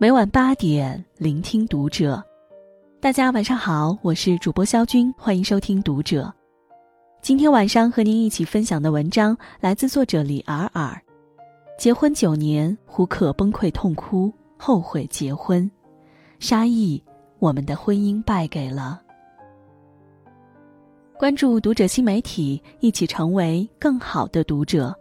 [0.00, 2.22] 每晚八点，聆听读者。
[3.00, 6.32] 大家晚上好，我是主播肖军，欢迎收听读者。
[7.20, 10.96] 今天晚上和您一起分享的文章来自作者李尔尔。
[11.76, 15.68] 结婚九年，胡可崩溃痛哭，后悔结婚。
[16.38, 17.02] 沙溢，
[17.40, 19.02] 我们的婚姻败给了。
[21.18, 24.96] 关注读者新媒体，一起成为更好的读者。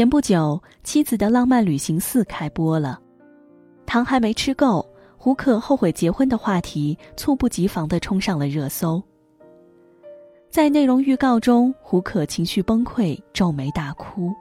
[0.00, 2.98] 前不久，《妻子的浪漫旅行四》开播了，
[3.84, 9.02] 糖还没吃够，胡可后悔结婚的话题猝不及防的冲上了热搜。
[10.48, 14.32] 在内容预告中，胡可情绪崩溃，皱眉大哭。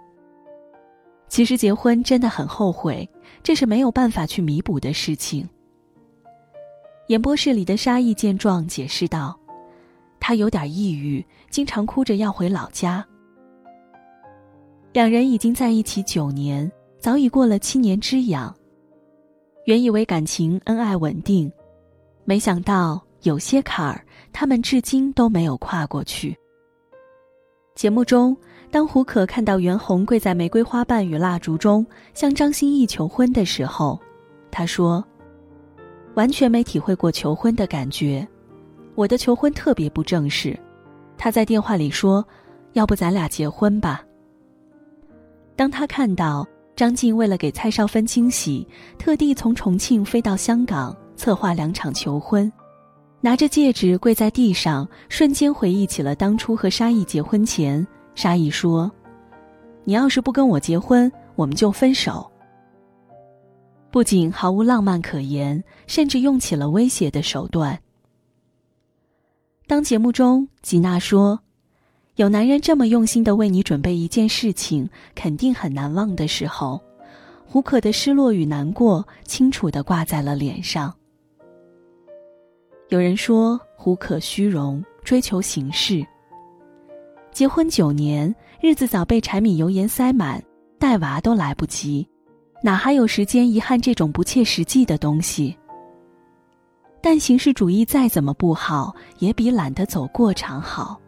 [1.27, 3.05] 其实结婚真的很后悔，
[3.43, 5.45] 这是没有办法去弥补的事情。
[7.07, 9.37] 演播室里的沙溢见状，解释道
[10.21, 13.05] ：“他有点抑郁，经常哭着要回老家。”
[14.91, 18.53] 两人已经在一起九年，早已过了七年之痒。
[19.65, 21.51] 原以为感情恩爱稳定，
[22.25, 26.35] 没想到有些坎儿，他们至今都没有跨过去。
[27.75, 28.35] 节目中，
[28.71, 33.99] 当胡可看到袁弘跪在玫瑰花瓣与蜡烛中向张歆艺求婚的时候，
[34.49, 35.05] 他说
[36.15, 38.27] ：“完全没体会过求婚的感觉，
[38.95, 40.59] 我的求婚特别不正式。”
[41.15, 42.25] 他在电话里说
[42.73, 44.03] ：“要不咱俩结婚吧。”
[45.59, 48.65] 当他看到张晋为了给蔡少芬惊喜，
[48.97, 52.49] 特地从重庆飞到香港策划两场求婚，
[53.19, 58.89] 拿着戒指跪在地上，瞬间回忆起了当初和沙溢结婚前，沙溢说
[59.83, 62.31] ：“你要是不跟我结婚，我们就分手。”
[63.91, 67.77] 不仅毫无浪漫可言，甚至用起了威胁的手段。
[69.67, 71.37] 当节目中吉娜说。
[72.19, 76.77] 有男人这么用心的为你准备一件事情，肯定很难忘的时候，
[77.47, 80.93] 胡可的失落与难过清楚的挂在了脸上。
[82.89, 86.05] 有人说胡可虚荣，追求形式。
[87.31, 90.43] 结婚九年，日子早被柴米油盐塞满，
[90.77, 92.05] 带娃都来不及，
[92.61, 95.57] 哪还有时间遗憾这种不切实际的东西？
[97.01, 100.99] 但形式主义再怎么不好，也比懒得走过场好。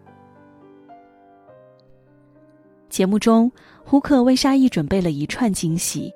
[2.91, 3.49] 节目中，
[3.85, 6.11] 胡可为沙溢准备了一串惊喜。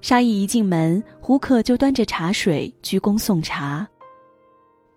[0.00, 3.86] 沙溢一进门，胡可就端着茶水鞠躬送茶。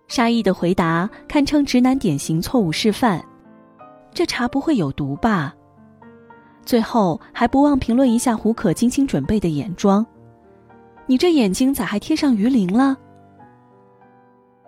[0.08, 3.24] 沙溢的回答堪称直男典型错误示范
[4.12, 5.54] ：“这茶不会有毒吧？”
[6.66, 10.04] 最后还不忘评论一下胡可精心准备的眼妆
[11.06, 12.96] ：“你这眼睛咋还贴上鱼鳞了？”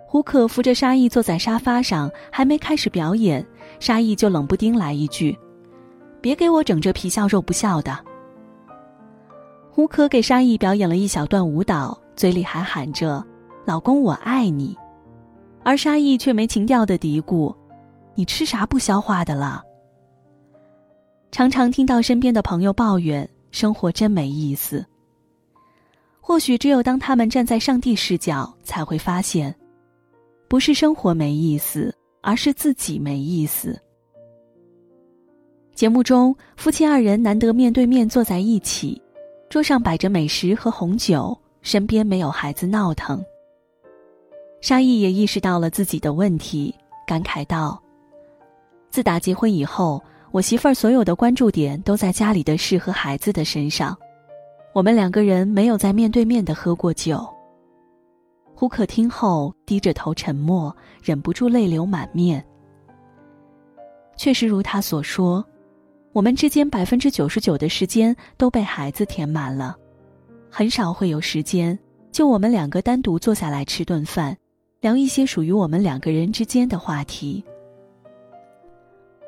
[0.06, 3.44] 胡可扶着沙溢坐在沙发上，还没开始表演，
[3.80, 5.36] 沙溢就冷不丁来一句。
[6.24, 8.02] 别给我整这皮笑肉不笑的。
[9.70, 13.22] 胡可给沙溢表演了一小段舞蹈，嘴里还喊着
[13.66, 14.74] “老公我爱你”，
[15.62, 17.54] 而沙溢却没情调的嘀咕
[18.16, 19.62] ：“你吃啥不消化的了？”
[21.30, 24.82] 常常听到身边的朋友抱怨生活真没意思。
[26.22, 29.54] 或许只有当他们站在上帝视角，才会发现，
[30.48, 33.78] 不是生活没意思，而是自己没意思。
[35.74, 39.02] 节目中，夫妻二人难得面对面坐在一起，
[39.48, 43.20] 桌上摆着美食和红酒，身边没有孩子闹腾。
[44.60, 46.72] 沙溢也意识到了自己的问题，
[47.04, 47.82] 感慨道
[48.88, 53.98] ：“自打结婚以后，我媳妇儿所有的关注点都在家里的事和孩子的身上，
[54.74, 57.28] 我们两个人没有在面对面的喝过酒。”
[58.54, 62.42] 胡可听后低着头沉默，忍不住泪流满面。
[64.16, 65.44] 确实如他所说。
[66.14, 69.76] 我们之间百分之九十九的时间都被孩子填满了，
[70.48, 71.76] 很少会有时间
[72.12, 74.36] 就我们两个单独坐下来吃顿饭，
[74.80, 77.42] 聊一些属于我们两个人之间的话题。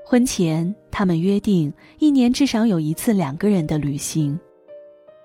[0.04, 4.38] 婚前他们约定一年至少有一次两个人的旅行，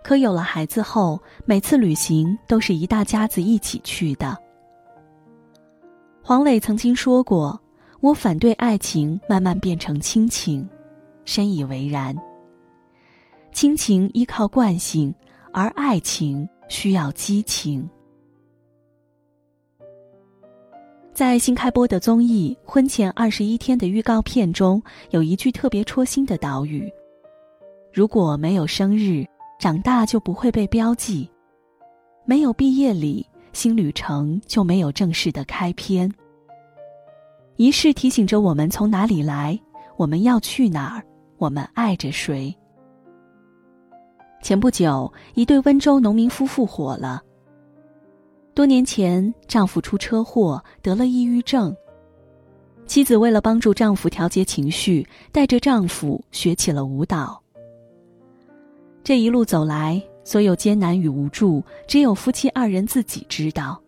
[0.03, 4.35] 可有了孩子后，每次旅行都是一大家子一起去的。
[6.23, 7.61] 黄磊曾经说过
[8.01, 10.67] ：“我反对爱情慢慢变成亲情。”
[11.25, 12.15] 深以为然。
[13.51, 15.13] 亲情依靠惯性，
[15.53, 17.87] 而爱情需要激情。
[21.13, 26.89] 在新开播的综艺《婚前二十一天》的预告片中，有一句特别戳心的导语
[27.93, 29.25] ：“如果没有生日，
[29.59, 31.29] 长大就不会被标记；
[32.25, 36.09] 没有毕业礼，新旅程就没有正式的开篇。”
[37.57, 39.59] 仪式提醒着我们从哪里来，
[39.97, 41.03] 我们要去哪儿。
[41.41, 42.55] 我们爱着谁？
[44.43, 47.19] 前不久，一对温州农民夫妇火了。
[48.53, 51.75] 多年前，丈夫出车祸得了抑郁症。
[52.85, 57.41] 妻子为了帮助丈夫调节情绪，带着丈夫学起了舞蹈。
[59.03, 63.81] 这一路走来，所有艰难与无助，只有夫妻二人自己知道。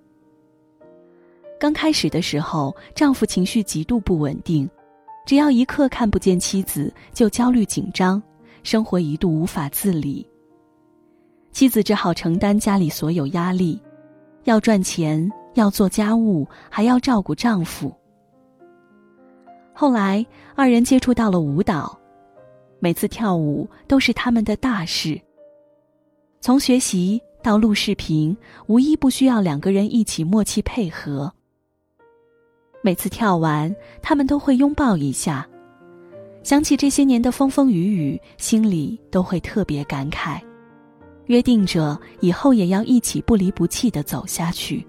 [1.60, 4.68] 刚开始的时候，丈夫情绪极度不稳定，
[5.25, 8.22] 只要一刻看不见妻子，就焦虑紧张，
[8.62, 10.28] 生活一度无法自理。
[11.52, 13.80] 妻子只好承担家里所有压力，
[14.44, 17.94] 要赚钱，要做家务，还要照顾丈夫。
[19.72, 20.25] 后来，
[20.56, 21.98] 二人接触到了舞蹈，
[22.80, 25.19] 每次跳舞都是他们的大事。
[26.42, 28.36] 从学习到录视频，
[28.68, 31.34] 无一不需要两个人一起默契配合。
[32.83, 35.47] 每次跳完，他们都会拥抱一下，
[36.44, 40.39] 想起这些年的风风雨雨，心里都会特别感慨，
[41.25, 44.85] 约定着以后也要一起不离不弃的走下去。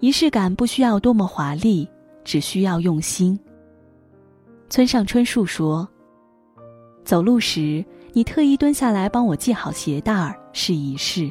[0.00, 1.88] 仪式感不需要多么华丽。
[2.24, 3.40] 只需要用心。
[4.68, 5.88] 村上春树说
[7.02, 7.82] ：“走路时，
[8.12, 11.30] 你特意蹲下来帮我系好鞋带儿是仪式；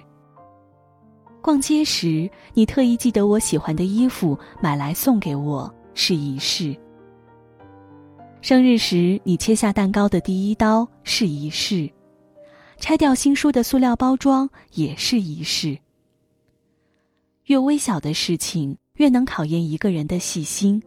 [1.48, 6.76] 逛街时，你特意记得我喜欢的衣服买来送给我是仪式；
[8.42, 11.90] 生日时，你切下蛋糕的第一刀是仪式；
[12.80, 15.78] 拆掉新书的塑料包装也是仪式。
[17.46, 20.84] 越微小的事情。”越能考验一个人的细心，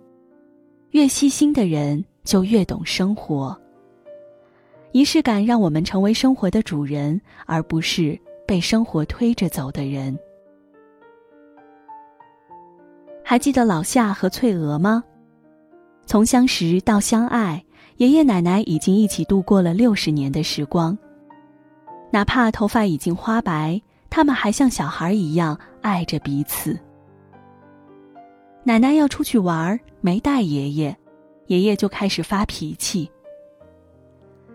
[0.91, 3.59] 越细心的人就越懂生活。
[4.93, 10.19] 仪式感让我们成为生活的主人，而不是被生活推着走的人。
[13.31, 15.05] 还记得老夏和翠娥吗？
[16.05, 17.65] 从相识到相爱，
[17.99, 20.99] 爷爷奶奶已经一起度过了六十年的时光。
[22.11, 23.81] 哪怕头发已经花白，
[24.11, 26.77] 他们还像小孩一样爱着彼此。
[28.65, 30.97] 奶奶要出去玩没带爷爷，
[31.47, 33.09] 爷爷就开始发脾气。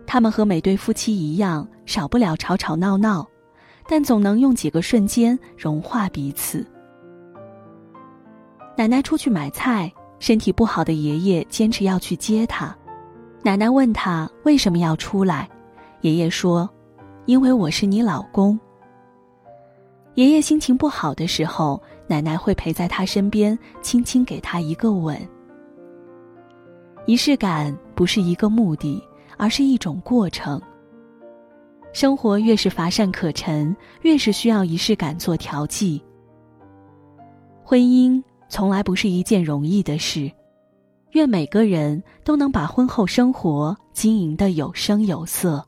[0.06, 3.25] 他们和每对夫妻一样，少不了吵吵闹闹，
[3.88, 6.68] 但总能用几个瞬间融化彼此。
[8.77, 12.75] 奶奶出去买菜，身体不好的爷爷坚持要去接她。
[13.42, 15.50] 奶奶问他为什么要出来，
[16.01, 16.69] 爷爷说
[17.25, 18.60] ：“因为我是你老公。”
[20.16, 21.81] 爷爷心情不好的时候。
[22.07, 25.18] 奶奶会陪在他身边，轻轻给他一个吻。
[27.07, 29.04] 仪式感不是一个目的，
[29.38, 30.62] 而是一种过程。
[31.94, 36.00] 生活越是乏善可陈，越是需要仪式感做调剂。
[37.63, 40.31] 婚姻从来不是一件容易的事，
[41.12, 45.65] 愿每个人都能把婚后生活经营的有声有色。